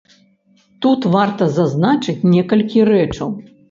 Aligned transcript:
Тут 0.85 1.05
варта 1.17 1.51
зазначыць 1.59 2.25
некалькі 2.35 2.91
рэчаў. 2.95 3.29